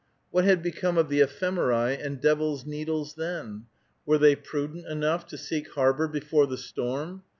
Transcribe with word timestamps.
What 0.31 0.45
had 0.45 0.63
become 0.63 0.97
of 0.97 1.09
the 1.09 1.19
ephemeræ 1.19 2.03
and 2.03 2.19
devil's 2.19 2.65
needles 2.65 3.13
then? 3.13 3.67
Were 4.03 4.17
they 4.17 4.35
prudent 4.35 4.87
enough 4.87 5.27
to 5.27 5.37
seek 5.37 5.69
harbor 5.73 6.07
before 6.07 6.47
the 6.47 6.57
storm? 6.57 7.21